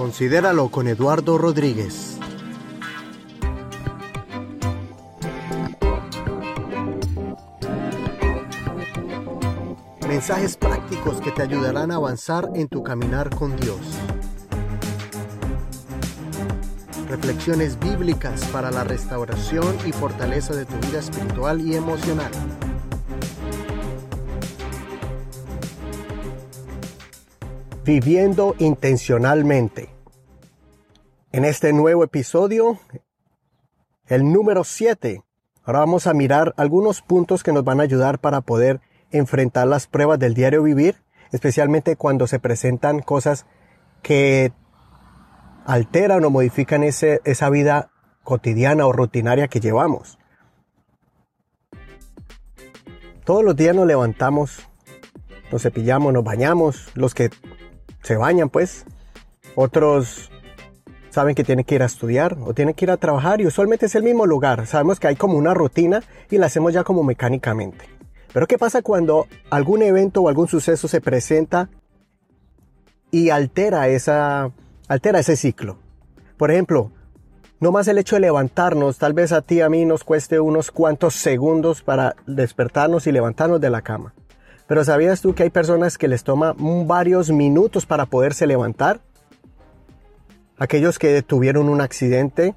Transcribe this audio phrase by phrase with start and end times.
[0.00, 2.16] Considéralo con Eduardo Rodríguez.
[10.08, 13.76] Mensajes prácticos que te ayudarán a avanzar en tu caminar con Dios.
[17.10, 22.30] Reflexiones bíblicas para la restauración y fortaleza de tu vida espiritual y emocional.
[27.84, 29.99] Viviendo intencionalmente.
[31.32, 32.80] En este nuevo episodio,
[34.08, 35.22] el número 7,
[35.62, 38.80] ahora vamos a mirar algunos puntos que nos van a ayudar para poder
[39.12, 40.96] enfrentar las pruebas del diario vivir,
[41.30, 43.46] especialmente cuando se presentan cosas
[44.02, 44.52] que
[45.66, 47.92] alteran o modifican ese, esa vida
[48.24, 50.18] cotidiana o rutinaria que llevamos.
[53.24, 54.68] Todos los días nos levantamos,
[55.52, 57.30] nos cepillamos, nos bañamos, los que
[58.02, 58.84] se bañan pues,
[59.54, 60.29] otros
[61.10, 63.86] saben que tienen que ir a estudiar o tienen que ir a trabajar y usualmente
[63.86, 64.66] es el mismo lugar.
[64.66, 67.84] Sabemos que hay como una rutina y la hacemos ya como mecánicamente.
[68.32, 71.68] Pero ¿qué pasa cuando algún evento o algún suceso se presenta
[73.10, 74.52] y altera, esa,
[74.88, 75.78] altera ese ciclo?
[76.36, 76.92] Por ejemplo,
[77.58, 80.70] no más el hecho de levantarnos, tal vez a ti a mí nos cueste unos
[80.70, 84.14] cuantos segundos para despertarnos y levantarnos de la cama.
[84.66, 89.00] Pero ¿sabías tú que hay personas que les toma varios minutos para poderse levantar?
[90.60, 92.54] Aquellos que tuvieron un accidente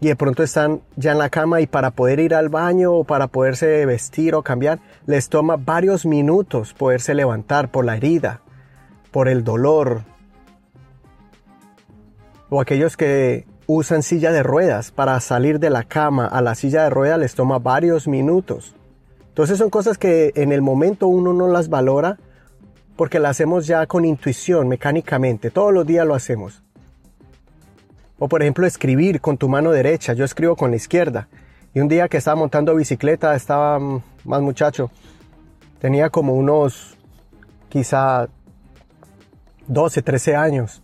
[0.00, 3.04] y de pronto están ya en la cama y para poder ir al baño o
[3.04, 8.40] para poderse vestir o cambiar, les toma varios minutos poderse levantar por la herida,
[9.12, 10.02] por el dolor.
[12.50, 16.82] O aquellos que usan silla de ruedas para salir de la cama a la silla
[16.82, 18.74] de ruedas les toma varios minutos.
[19.28, 22.18] Entonces son cosas que en el momento uno no las valora
[22.96, 25.52] porque las hacemos ya con intuición, mecánicamente.
[25.52, 26.65] Todos los días lo hacemos.
[28.18, 31.28] O por ejemplo escribir con tu mano derecha, yo escribo con la izquierda.
[31.74, 34.90] Y un día que estaba montando bicicleta, estaba mm, más muchacho,
[35.80, 36.96] tenía como unos
[37.68, 38.28] quizá
[39.66, 40.82] 12, 13 años.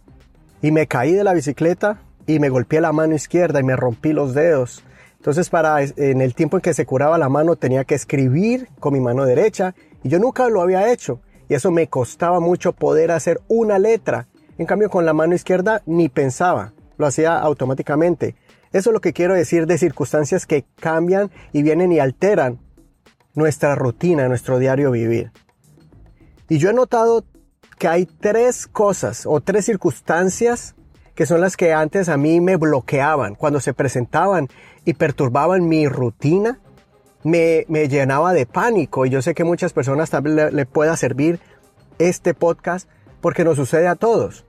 [0.61, 4.13] Y me caí de la bicicleta y me golpeé la mano izquierda y me rompí
[4.13, 4.85] los dedos.
[5.17, 8.93] Entonces para en el tiempo en que se curaba la mano tenía que escribir con
[8.93, 11.21] mi mano derecha y yo nunca lo había hecho.
[11.49, 14.27] Y eso me costaba mucho poder hacer una letra.
[14.59, 18.37] En cambio con la mano izquierda ni pensaba lo hacía automáticamente.
[18.73, 22.59] Eso es lo que quiero decir de circunstancias que cambian y vienen y alteran
[23.35, 25.31] nuestra rutina, nuestro diario vivir.
[26.49, 27.25] Y yo he notado
[27.79, 30.75] que hay tres cosas o tres circunstancias
[31.15, 34.49] que son las que antes a mí me bloqueaban cuando se presentaban
[34.85, 36.59] y perturbaban mi rutina,
[37.23, 39.05] me, llenaba de pánico.
[39.05, 41.39] Y yo sé que muchas personas también le, le pueda servir
[41.99, 42.89] este podcast
[43.21, 44.45] porque nos sucede a todos.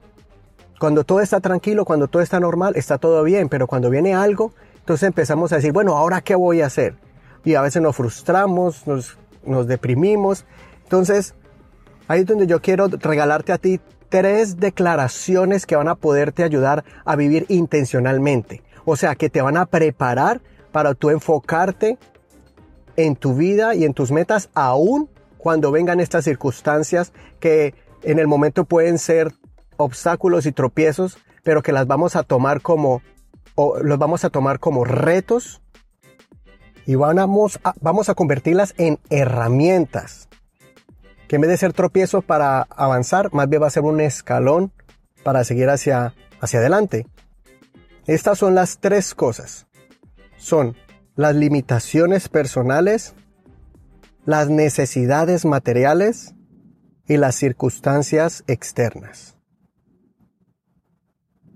[0.78, 4.52] Cuando todo está tranquilo, cuando todo está normal, está todo bien, pero cuando viene algo,
[4.78, 6.94] entonces empezamos a decir, bueno, ¿ahora qué voy a hacer?
[7.44, 10.44] Y a veces nos frustramos, nos, nos deprimimos.
[10.82, 11.34] Entonces,
[12.08, 16.84] ahí es donde yo quiero regalarte a ti tres declaraciones que van a poderte ayudar
[17.04, 18.62] a vivir intencionalmente.
[18.84, 20.40] O sea, que te van a preparar
[20.72, 21.98] para tú enfocarte
[22.96, 25.08] en tu vida y en tus metas aún
[25.38, 29.32] cuando vengan estas circunstancias que en el momento pueden ser
[29.76, 33.02] obstáculos y tropiezos, pero que las vamos a tomar como,
[33.54, 35.62] o los vamos a tomar como retos
[36.86, 40.28] y vamos a, vamos a convertirlas en herramientas.
[41.28, 44.72] Que en vez de ser tropiezos para avanzar, más bien va a ser un escalón
[45.22, 47.06] para seguir hacia, hacia adelante.
[48.06, 49.66] Estas son las tres cosas.
[50.36, 50.76] Son
[51.16, 53.14] las limitaciones personales,
[54.26, 56.34] las necesidades materiales
[57.06, 59.36] y las circunstancias externas.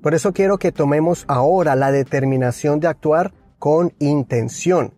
[0.02, 4.94] Por eso quiero que tomemos ahora la determinación de actuar con intención.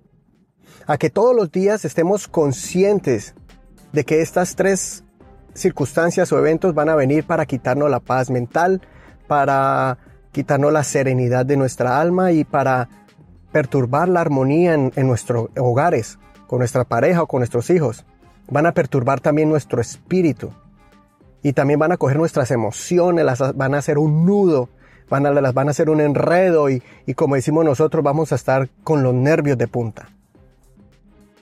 [0.86, 3.34] A que todos los días estemos conscientes
[3.92, 5.04] de que estas tres
[5.54, 8.82] circunstancias o eventos van a venir para quitarnos la paz mental,
[9.26, 9.98] para
[10.32, 12.88] quitarnos la serenidad de nuestra alma y para
[13.52, 18.04] perturbar la armonía en, nuestros hogares, con nuestra pareja o con nuestros hijos.
[18.48, 20.52] Van a perturbar también nuestro espíritu.
[21.42, 24.68] Y también van a coger nuestras emociones, las van a hacer un nudo
[25.10, 28.36] van a, las van a hacer un enredo y, y como decimos nosotros vamos a
[28.36, 30.08] estar con los nervios de punta.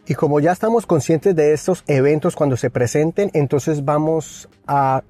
[0.07, 5.03] Y como ya estamos conscientes de estos eventos cuando se presenten, entonces vamos a,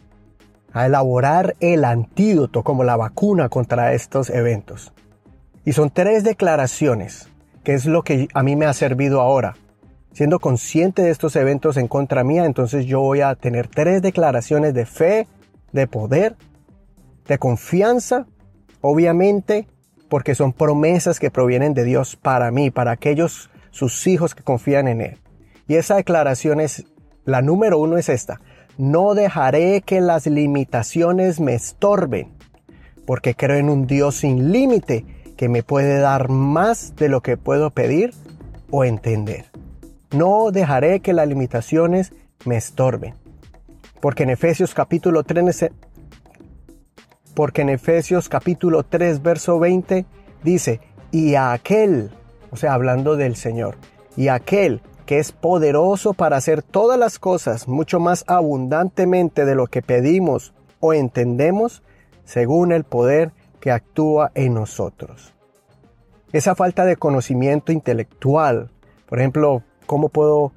[0.72, 4.92] a, elaborar el antídoto como la vacuna contra estos eventos.
[5.64, 7.28] Y son tres declaraciones,
[7.62, 9.54] que es lo que a mí me ha servido ahora.
[10.12, 14.74] Siendo consciente de estos eventos en contra mía, entonces yo voy a tener tres declaraciones
[14.74, 15.28] de fe,
[15.70, 16.34] de poder
[17.28, 18.26] de confianza,
[18.80, 19.66] obviamente,
[20.08, 24.88] porque son promesas que provienen de Dios para mí, para aquellos sus hijos que confían
[24.88, 25.18] en Él.
[25.66, 26.86] Y esa declaración es,
[27.24, 28.40] la número uno es esta,
[28.78, 32.32] no dejaré que las limitaciones me estorben,
[33.06, 35.04] porque creo en un Dios sin límite
[35.36, 38.14] que me puede dar más de lo que puedo pedir
[38.70, 39.46] o entender.
[40.10, 42.12] No dejaré que las limitaciones
[42.44, 43.14] me estorben.
[44.00, 45.70] Porque en Efesios capítulo 3,
[47.38, 50.06] porque en Efesios capítulo 3 verso 20
[50.42, 50.80] dice,
[51.12, 52.10] y a aquel,
[52.50, 53.76] o sea, hablando del Señor,
[54.16, 59.68] y aquel que es poderoso para hacer todas las cosas mucho más abundantemente de lo
[59.68, 61.84] que pedimos o entendemos,
[62.24, 63.30] según el poder
[63.60, 65.32] que actúa en nosotros.
[66.32, 68.72] Esa falta de conocimiento intelectual,
[69.08, 70.50] por ejemplo, cómo puedo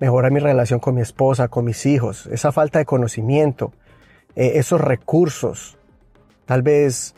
[0.00, 3.72] mejorar mi relación con mi esposa, con mis hijos, esa falta de conocimiento,
[4.36, 5.76] eh, esos recursos.
[6.44, 7.14] Tal vez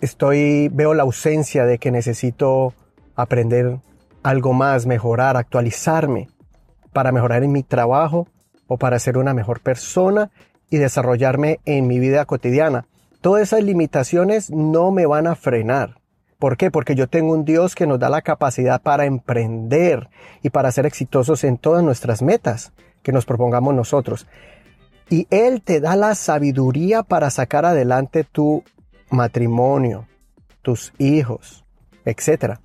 [0.00, 2.74] estoy, veo la ausencia de que necesito
[3.16, 3.78] aprender
[4.22, 6.28] algo más, mejorar, actualizarme
[6.92, 8.28] para mejorar en mi trabajo
[8.66, 10.30] o para ser una mejor persona
[10.70, 12.86] y desarrollarme en mi vida cotidiana.
[13.20, 15.96] Todas esas limitaciones no me van a frenar.
[16.38, 16.70] ¿Por qué?
[16.70, 20.08] Porque yo tengo un Dios que nos da la capacidad para emprender
[20.42, 22.72] y para ser exitosos en todas nuestras metas
[23.02, 24.26] que nos propongamos nosotros.
[25.10, 28.62] Y Él te da la sabiduría para sacar adelante tu
[29.10, 30.06] matrimonio,
[30.62, 31.64] tus hijos,
[32.04, 32.58] etc.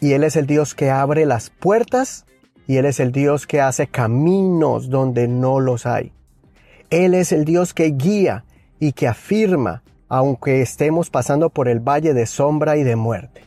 [0.00, 2.24] Y Él es el Dios que abre las puertas
[2.66, 6.12] y Él es el Dios que hace caminos donde no los hay.
[6.88, 8.44] Él es el Dios que guía
[8.78, 13.44] y que afirma aunque estemos pasando por el valle de sombra y de muerte.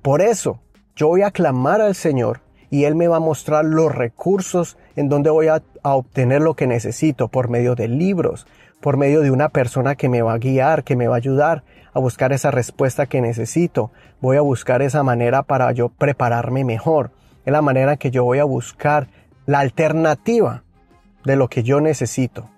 [0.00, 0.60] Por eso,
[0.96, 2.40] yo voy a clamar al Señor
[2.70, 6.66] y Él me va a mostrar los recursos en donde voy a, obtener lo que
[6.66, 8.46] necesito por medio de libros,
[8.80, 11.64] por medio de una persona que me va a guiar, que me va a ayudar
[11.92, 13.90] a buscar esa respuesta que necesito.
[14.20, 17.10] Voy a buscar esa manera para yo prepararme mejor.
[17.44, 19.08] Es la manera que yo voy a buscar
[19.46, 20.62] la alternativa
[21.24, 22.48] de lo que yo necesito.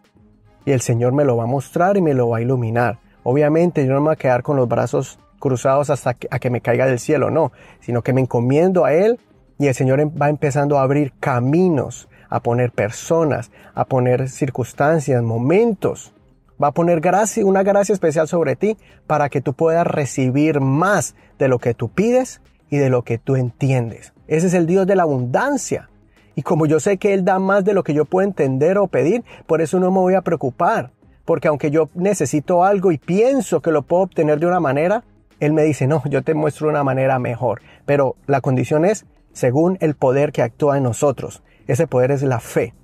[0.65, 2.99] Y el Señor me lo va a mostrar y me lo va a iluminar.
[3.23, 6.61] Obviamente yo no me voy a quedar con los brazos cruzados hasta a que me
[6.61, 9.19] caiga del cielo, no, sino que me encomiendo a Él
[9.63, 15.23] y el Señor em, va empezando a abrir caminos, a poner personas, a poner circunstancias,
[15.23, 16.13] momentos.
[16.61, 18.77] Va a poner gracia, una gracia especial sobre ti
[19.07, 23.19] para que tú puedas recibir más de lo que tú pides y de lo que
[23.19, 24.13] tú entiendes.
[24.27, 25.89] Ese es el Dios de la abundancia.
[26.35, 28.89] Y como yo sé que Él da más de lo que yo puedo entender o
[28.89, 30.91] pedir, por eso no me voy a preocupar.
[31.25, 35.05] Porque aunque yo necesito algo y pienso que lo puedo obtener de una manera,
[35.39, 37.63] Él me dice, no, yo te muestro una manera mejor.
[37.87, 41.43] Pero la condición es según el poder que actúa en nosotros.
[41.67, 42.75] Ese poder es la fe,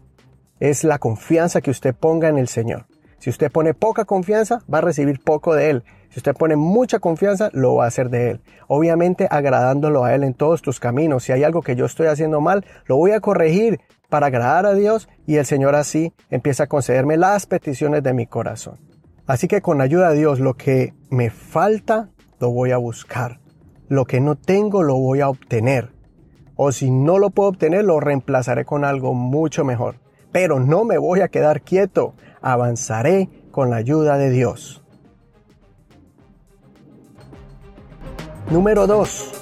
[0.61, 2.87] es la confianza que usted ponga en el Señor.
[3.19, 5.85] Si usted pone poca confianza, va a recibir poco de Él.
[6.11, 8.41] Si usted pone mucha confianza, lo va a hacer de Él.
[8.69, 11.25] Obviamente agradándolo a Él en todos tus caminos.
[11.25, 14.75] Si hay algo que yo estoy haciendo mal, lo voy a corregir para agradar a
[14.75, 18.79] Dios y el Señor así empieza a concederme las peticiones de mi corazón.
[19.27, 22.09] Así que con ayuda de Dios, lo que me falta,
[22.39, 23.41] lo voy a buscar.
[23.89, 25.98] Lo que no tengo, lo voy a obtener
[26.61, 30.01] o si no lo puedo obtener, lo reemplazaré con algo mucho mejor.
[30.33, 34.83] Pero no me voy a quedar quieto, avanzaré con la ayuda de Dios.
[38.51, 39.33] Número 2.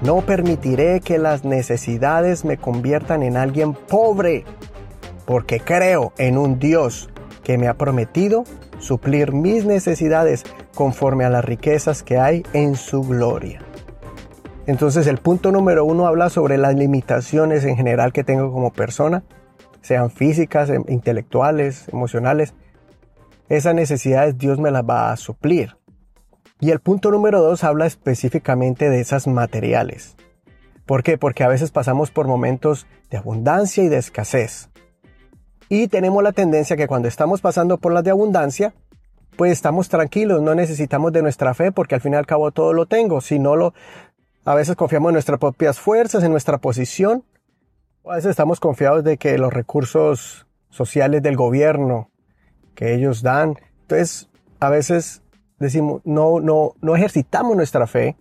[0.00, 4.44] No permitiré que las necesidades me conviertan en alguien pobre,
[5.26, 7.10] porque creo en un Dios
[7.44, 8.44] que me ha prometido
[8.78, 10.44] suplir mis necesidades
[10.74, 13.65] conforme a las riquezas que hay en su gloria.
[14.66, 19.22] Entonces el punto número uno habla sobre las limitaciones en general que tengo como persona,
[19.80, 22.54] sean físicas, em, intelectuales, emocionales.
[23.48, 25.76] Esas necesidades Dios me las va a suplir.
[26.58, 30.16] Y el punto número dos habla específicamente de esas materiales.
[30.84, 31.18] ¿Por qué?
[31.18, 34.70] Porque a veces pasamos por momentos de abundancia y de escasez.
[35.68, 38.74] Y tenemos la tendencia que cuando estamos pasando por las de abundancia,
[39.36, 42.72] pues estamos tranquilos, no necesitamos de nuestra fe porque al fin y al cabo todo
[42.72, 43.20] lo tengo.
[43.20, 43.74] Si no lo,
[44.46, 47.24] a veces confiamos en nuestras propias fuerzas, en nuestra posición.
[48.04, 52.10] a veces estamos confiados de que los recursos sociales del gobierno
[52.76, 53.56] que ellos dan.
[53.82, 54.28] Entonces,
[54.60, 55.22] a veces
[55.58, 58.16] decimos, no, no, no ejercitamos nuestra fe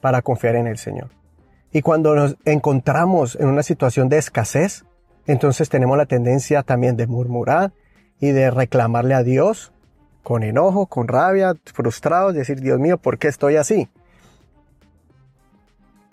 [0.00, 1.10] para confiar en el Señor.
[1.72, 4.84] Y cuando nos encontramos en una situación de escasez,
[5.26, 7.72] entonces tenemos la tendencia también de murmurar
[8.20, 9.72] y de reclamarle a Dios
[10.22, 13.88] con enojo, con rabia, frustrados, decir, Dios mío, ¿por qué estoy así?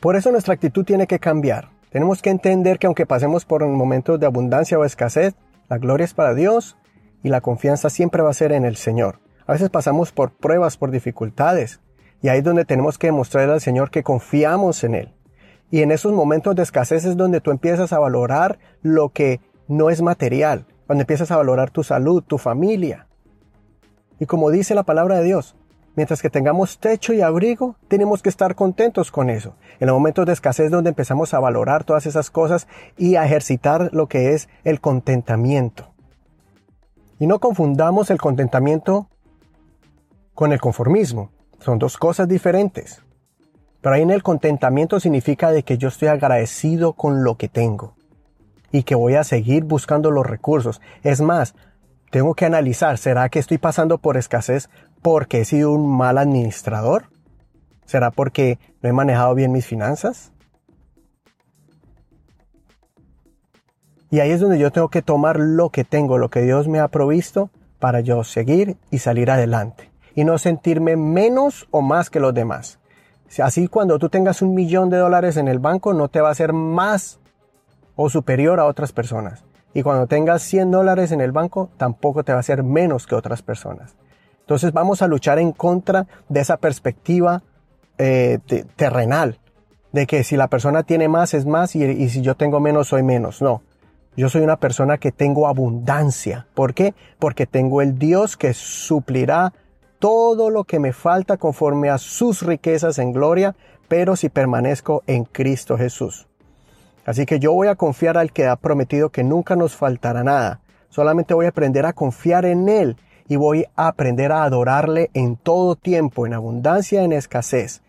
[0.03, 1.69] Por eso nuestra actitud tiene que cambiar.
[1.89, 5.33] Tenemos que entender que aunque pasemos por momentos de abundancia o escasez,
[5.69, 6.75] la gloria es para Dios
[7.23, 9.21] y la confianza siempre va a ser en el Señor.
[9.47, 11.79] A veces pasamos por pruebas, por dificultades.
[12.21, 15.13] Y ahí es donde tenemos que demostrarle al Señor que confiamos en Él.
[15.71, 19.89] Y en esos momentos de escasez es donde tú empiezas a valorar lo que no
[19.89, 23.07] es material, cuando empiezas a valorar tu salud, tu familia.
[24.19, 25.55] Y como dice la palabra de Dios,
[25.95, 29.55] mientras que tengamos techo y abrigo, tenemos que estar contentos con eso.
[29.79, 33.25] En los momentos de escasez es donde empezamos a valorar todas esas cosas y a
[33.25, 35.93] ejercitar lo que es el contentamiento.
[37.19, 39.07] Y no confundamos el contentamiento
[40.33, 41.31] con el conformismo.
[41.59, 43.01] Son dos cosas diferentes.
[43.81, 47.95] Pero ahí en el contentamiento significa de que yo estoy agradecido con lo que tengo
[48.71, 50.81] y que voy a seguir buscando los recursos.
[51.03, 51.53] Es más,
[52.09, 54.69] tengo que analizar, ¿será que estoy pasando por escasez
[55.03, 57.03] porque he sido un mal administrador?
[57.85, 60.31] ¿Será porque no he manejado bien mis finanzas?
[64.09, 66.79] Y ahí es donde yo tengo que tomar lo que tengo, lo que Dios me
[66.79, 69.91] ha provisto, para yo seguir y salir adelante.
[70.15, 72.79] Y no sentirme menos o más que los demás.
[73.41, 76.35] Así cuando tú tengas un millón de dólares en el banco, no te va a
[76.35, 77.19] ser más
[77.95, 79.43] o superior a otras personas.
[79.73, 83.15] Y cuando tengas 100 dólares en el banco, tampoco te va a ser menos que
[83.15, 83.95] otras personas.
[84.43, 87.43] Entonces vamos a luchar en contra de esa perspectiva
[87.97, 88.39] eh,
[88.75, 89.39] terrenal,
[89.91, 92.89] de que si la persona tiene más es más y, y si yo tengo menos
[92.89, 93.41] soy menos.
[93.41, 93.61] No,
[94.15, 96.47] yo soy una persona que tengo abundancia.
[96.53, 96.93] ¿Por qué?
[97.19, 99.53] Porque tengo el Dios que suplirá
[99.97, 103.55] todo lo que me falta conforme a sus riquezas en gloria,
[103.87, 106.27] pero si permanezco en Cristo Jesús.
[107.05, 110.59] Así que yo voy a confiar al que ha prometido que nunca nos faltará nada.
[110.89, 115.35] Solamente voy a aprender a confiar en Él y voy a aprender a adorarle en
[115.35, 117.81] todo tiempo, en abundancia, en escasez,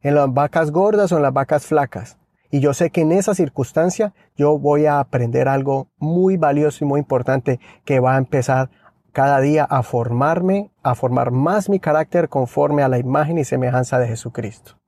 [0.00, 2.18] en las vacas gordas o en las vacas flacas.
[2.50, 6.88] Y yo sé que en esa circunstancia yo voy a aprender algo muy valioso y
[6.88, 8.70] muy importante que va a empezar
[9.12, 13.98] cada día a formarme, a formar más mi carácter conforme a la imagen y semejanza
[13.98, 14.78] de Jesucristo.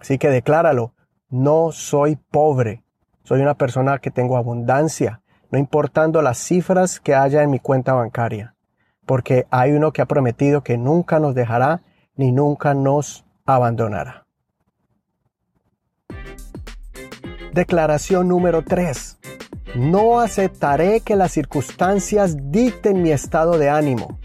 [0.00, 0.92] Así que decláralo,
[1.30, 2.82] no soy pobre,
[3.22, 7.92] soy una persona que tengo abundancia, no importando las cifras que haya en mi cuenta
[7.92, 8.55] bancaria,
[9.06, 11.82] porque hay uno que ha prometido que nunca nos dejará
[12.16, 14.26] ni nunca nos abandonará.
[17.52, 19.18] Declaración número 3.
[19.76, 24.18] No aceptaré que las circunstancias dicten mi estado de ánimo,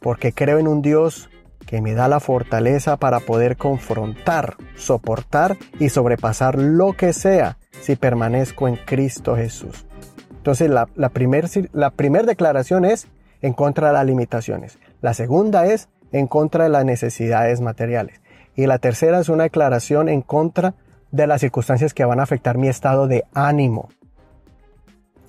[0.00, 1.28] porque creo en un Dios
[1.66, 7.96] que me da la fortaleza para poder confrontar, soportar y sobrepasar lo que sea si
[7.96, 9.86] permanezco en Cristo Jesús.
[10.30, 13.08] Entonces la, la primera la primer declaración es
[13.44, 14.78] en contra de las limitaciones.
[15.02, 18.22] La segunda es en contra de las necesidades materiales.
[18.56, 20.72] Y la tercera es una declaración en contra
[21.10, 23.90] de las circunstancias que van a afectar mi estado de ánimo.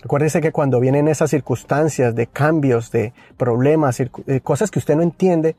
[0.02, 5.02] Acuérdese que cuando vienen esas circunstancias de cambios, de problemas, de cosas que usted no
[5.02, 5.58] entiende,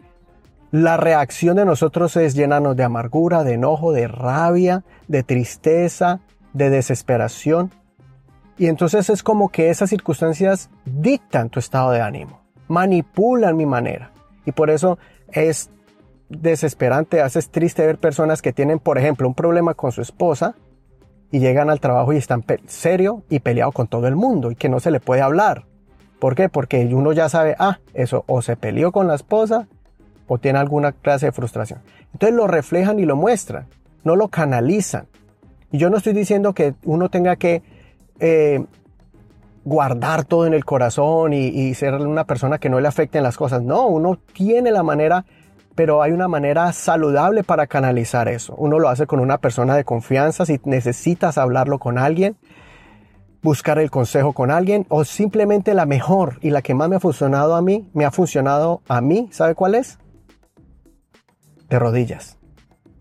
[0.70, 6.20] la reacción de nosotros es llenarnos de amargura, de enojo, de rabia, de tristeza,
[6.54, 7.70] de desesperación.
[8.56, 14.12] Y entonces es como que esas circunstancias dictan tu estado de ánimo, manipulan mi manera.
[14.44, 14.98] Y por eso
[15.32, 15.70] es
[16.28, 20.54] desesperante, haces triste ver personas que tienen, por ejemplo, un problema con su esposa
[21.30, 24.68] y llegan al trabajo y están serio y peleado con todo el mundo y que
[24.68, 25.64] no se le puede hablar.
[26.18, 26.48] ¿Por qué?
[26.48, 29.68] Porque uno ya sabe, ah, eso o se peleó con la esposa
[30.28, 31.80] o tiene alguna clase de frustración.
[32.12, 33.66] Entonces lo reflejan y lo muestran,
[34.02, 35.06] no lo canalizan.
[35.70, 37.62] Y yo no estoy diciendo que uno tenga que
[38.18, 38.64] eh,
[39.66, 43.62] guardar todo en el corazón y, ser una persona que no le afecten las cosas.
[43.62, 45.26] No, uno tiene la manera
[45.74, 48.54] pero hay una manera saludable para canalizar eso.
[48.56, 52.38] Uno lo hace con una persona de confianza, si necesitas hablarlo con alguien,
[53.42, 57.00] buscar el consejo con alguien o simplemente la mejor y la que más me ha
[57.00, 59.98] funcionado a mí, me ha funcionado a mí, ¿sabe cuál es?
[61.68, 62.38] De rodillas.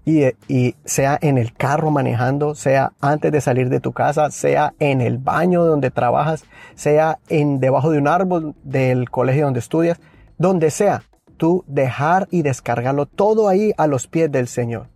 [0.07, 5.01] Y, sea en el carro manejando, sea antes de salir de tu casa, sea en
[5.01, 6.45] el baño donde trabajas,
[6.75, 9.99] sea en debajo de un árbol del colegio donde estudias,
[10.37, 11.01] donde sea,
[11.37, 14.87] tú dejar y descargarlo todo ahí a los pies del Señor.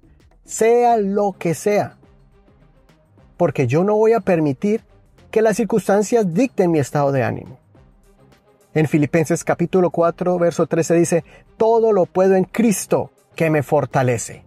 [0.44, 1.98] Sea lo que sea.
[3.36, 4.84] Porque yo no voy a permitir
[5.32, 7.58] que las circunstancias dicten mi estado de ánimo.
[8.76, 11.24] En Filipenses capítulo 4, verso 13 dice,
[11.58, 14.44] todo lo puedo en Cristo que me fortalece.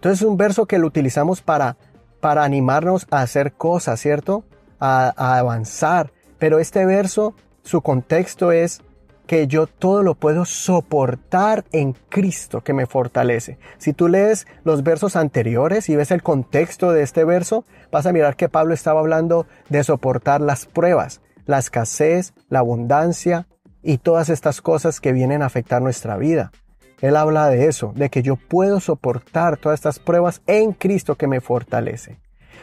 [0.00, 1.76] Entonces es un verso que lo utilizamos para,
[2.20, 4.44] para animarnos a hacer cosas, ¿cierto?
[4.78, 6.10] A, a avanzar.
[6.38, 8.80] Pero este verso, su contexto es
[9.26, 13.58] que yo todo lo puedo soportar en Cristo que me fortalece.
[13.76, 18.12] Si tú lees los versos anteriores y ves el contexto de este verso, vas a
[18.12, 23.46] mirar que Pablo estaba hablando de soportar las pruebas, la escasez, la abundancia,
[23.82, 26.52] y todas estas cosas que vienen a afectar nuestra vida.
[27.00, 31.26] Él habla de eso, de que yo puedo soportar todas estas pruebas en Cristo que
[31.26, 32.18] me fortalece.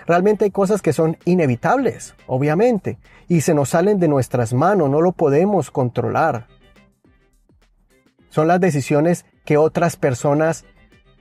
[0.05, 5.01] Realmente hay cosas que son inevitables, obviamente, y se nos salen de nuestras manos, no
[5.01, 6.47] lo podemos controlar.
[8.29, 10.65] Son las decisiones que otras personas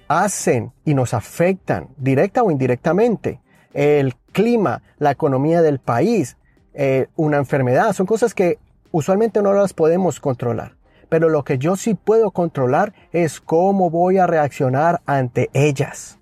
[0.09, 3.41] hacen y nos afectan, directa o indirectamente.
[3.73, 6.37] El clima, la economía del país,
[6.75, 8.59] eh, una enfermedad, son cosas que
[8.93, 10.76] usualmente no las podemos controlar.
[11.09, 16.19] Pero lo que yo sí puedo controlar es cómo voy a reaccionar ante ellas.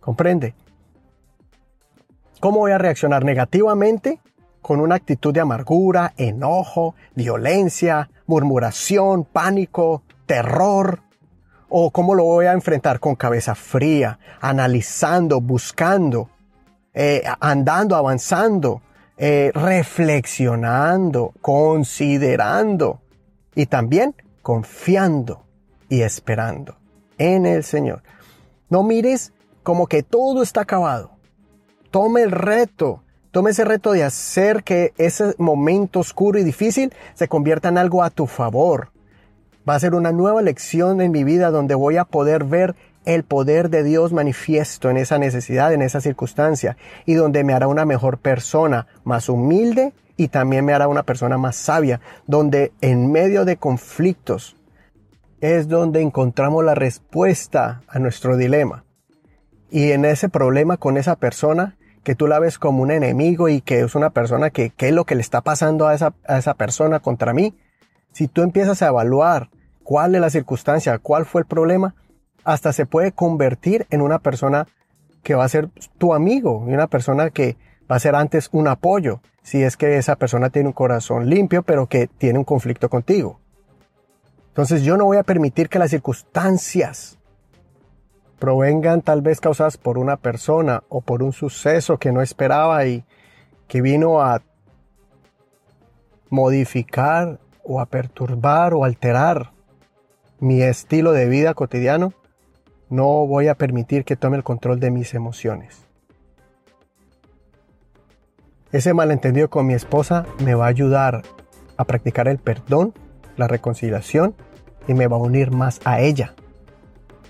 [0.00, 0.54] ¿Comprende?
[2.40, 4.18] ¿Cómo voy a reaccionar negativamente?
[4.60, 11.00] Con una actitud de amargura, enojo, violencia, murmuración, pánico, terror.
[11.68, 16.28] ¿O cómo lo voy a enfrentar con cabeza fría, analizando, buscando,
[16.92, 18.82] eh, andando, avanzando,
[19.16, 23.01] eh, reflexionando, considerando
[23.54, 25.44] y también confiando
[25.88, 26.76] y esperando
[27.18, 28.02] en el Señor.
[28.68, 29.32] No mires
[29.62, 31.10] como que todo está acabado.
[31.90, 37.28] Tome el reto, tome ese reto de hacer que ese momento oscuro y difícil se
[37.28, 38.90] convierta en algo a tu favor.
[39.68, 43.24] Va a ser una nueva lección en mi vida donde voy a poder ver el
[43.24, 47.84] poder de Dios manifiesto en esa necesidad, en esa circunstancia, y donde me hará una
[47.84, 53.44] mejor persona, más humilde y también me hará una persona más sabia, donde en medio
[53.44, 54.56] de conflictos
[55.40, 58.84] es donde encontramos la respuesta a nuestro dilema.
[59.70, 63.60] Y en ese problema con esa persona, que tú la ves como un enemigo y
[63.60, 66.38] que es una persona que, ¿qué es lo que le está pasando a esa, a
[66.38, 67.56] esa persona contra mí?
[68.12, 69.50] Si tú empiezas a evaluar
[69.82, 71.94] cuál es la circunstancia, cuál fue el problema,
[72.44, 74.66] hasta se puede convertir en una persona
[75.22, 77.56] que va a ser tu amigo y una persona que
[77.90, 81.62] va a ser antes un apoyo si es que esa persona tiene un corazón limpio
[81.62, 83.40] pero que tiene un conflicto contigo.
[84.48, 87.18] Entonces yo no voy a permitir que las circunstancias
[88.38, 93.04] provengan tal vez causadas por una persona o por un suceso que no esperaba y
[93.68, 94.42] que vino a
[96.28, 99.52] modificar o a perturbar o alterar
[100.40, 102.14] mi estilo de vida cotidiano
[102.92, 105.81] no voy a permitir que tome el control de mis emociones.
[108.72, 111.20] Ese malentendido con mi esposa me va a ayudar
[111.76, 112.94] a practicar el perdón,
[113.36, 114.34] la reconciliación
[114.88, 116.34] y me va a unir más a ella.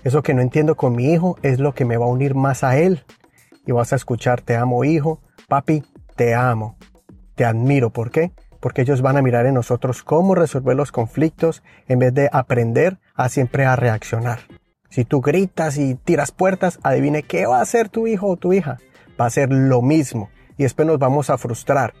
[0.05, 2.63] Eso que no entiendo con mi hijo es lo que me va a unir más
[2.63, 3.03] a él.
[3.65, 5.83] Y vas a escuchar, te amo hijo, papi,
[6.15, 6.77] te amo,
[7.35, 7.89] te admiro.
[7.89, 8.31] ¿Por qué?
[8.61, 12.99] Porque ellos van a mirar en nosotros cómo resolver los conflictos en vez de aprender
[13.15, 14.39] a siempre a reaccionar.
[14.89, 18.53] Si tú gritas y tiras puertas, adivine qué va a hacer tu hijo o tu
[18.53, 18.77] hija.
[19.19, 20.29] Va a hacer lo mismo
[20.63, 21.93] y después nos vamos a frustrar.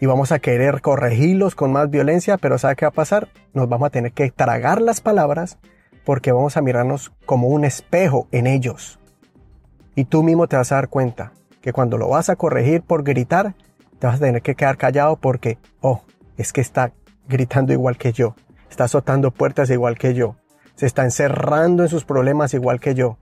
[0.00, 3.28] Y vamos a querer corregirlos con más violencia, pero ¿sabe qué va a pasar?
[3.52, 5.58] Nos vamos a tener que tragar las palabras
[6.06, 8.98] porque vamos a mirarnos como un espejo en ellos.
[9.94, 13.04] Y tú mismo te vas a dar cuenta que cuando lo vas a corregir por
[13.04, 13.54] gritar,
[13.98, 16.00] te vas a tener que quedar callado porque, oh,
[16.38, 16.94] es que está
[17.28, 18.34] gritando igual que yo,
[18.70, 20.36] está azotando puertas igual que yo,
[20.74, 23.18] se está encerrando en sus problemas igual que yo.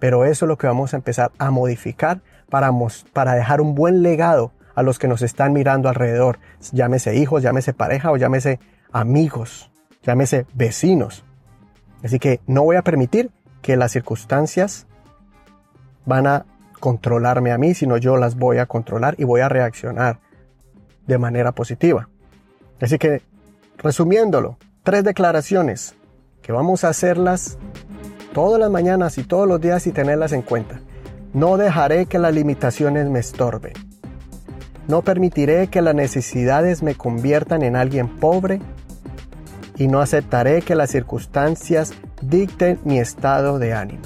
[0.00, 4.52] Pero eso es lo que vamos a empezar a modificar para, dejar un buen legado
[4.74, 6.38] a los que nos están mirando alrededor.
[6.72, 8.58] Llámese hijos, llámese pareja o llámese
[8.92, 9.70] amigos,
[10.02, 11.24] llámese vecinos.
[12.02, 13.30] Así que no voy a permitir
[13.62, 14.86] que las circunstancias
[16.04, 16.46] van a
[16.80, 20.20] controlarme a mí, sino yo las voy a controlar y voy a reaccionar
[21.06, 22.08] de manera positiva.
[22.80, 23.22] Así que,
[23.78, 25.94] resumiéndolo, tres declaraciones
[26.42, 27.58] que vamos a hacerlas
[28.34, 30.80] todas las mañanas y todos los días y tenerlas en cuenta.
[31.34, 33.72] No dejaré que las limitaciones me estorben.
[34.86, 38.60] No permitiré que las necesidades me conviertan en alguien pobre
[39.76, 41.92] y no aceptaré que las circunstancias
[42.22, 44.02] dicten mi estado de ánimo.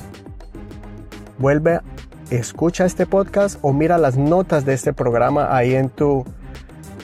[1.38, 1.80] Vuelve,
[2.30, 6.24] escucha este podcast o mira las notas de este programa ahí en tu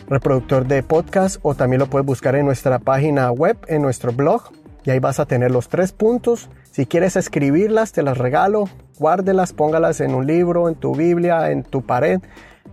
[0.09, 4.53] reproductor de podcast o también lo puedes buscar en nuestra página web, en nuestro blog
[4.85, 6.49] y ahí vas a tener los tres puntos.
[6.75, 11.63] Si quieres escribirlas, te las regalo, guárdelas, póngalas en un libro, en tu Biblia, en
[11.63, 12.19] tu pared,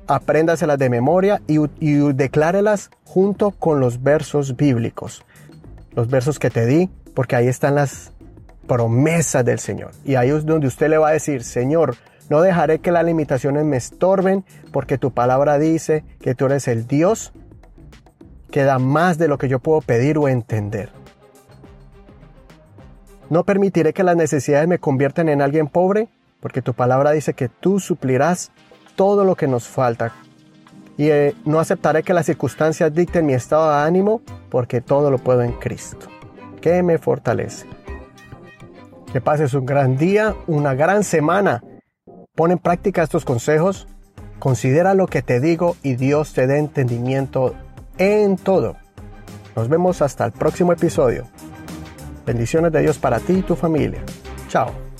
[0.07, 5.23] apréndaselas de memoria y, y declárelas junto con los versos bíblicos.
[5.93, 8.11] Los versos que te di, porque ahí están las
[8.65, 9.91] promesas del Señor.
[10.03, 11.95] Y ahí es donde usted le va a decir, Señor,
[12.27, 16.87] no dejaré que las limitaciones me estorben, porque tu palabra dice que tú eres el
[16.87, 17.33] Dios
[18.49, 21.00] que da más de lo que yo puedo pedir o entender.
[23.31, 26.09] No permitiré que las necesidades me conviertan en alguien pobre,
[26.41, 28.51] porque tu palabra dice que tú suplirás
[28.97, 30.11] todo lo que nos falta.
[30.97, 35.17] Y eh, no aceptaré que las circunstancias dicten mi estado de ánimo, porque todo lo
[35.17, 36.07] puedo en Cristo,
[36.59, 37.67] que me fortalece.
[39.13, 41.63] Que pases un gran día, una gran semana.
[42.35, 43.87] Pon en práctica estos consejos,
[44.39, 47.55] considera lo que te digo y Dios te dé entendimiento
[47.97, 48.75] en todo.
[49.55, 51.29] Nos vemos hasta el próximo episodio.
[52.25, 54.01] Bendiciones de Dios para ti y tu familia.
[54.47, 54.90] Chao.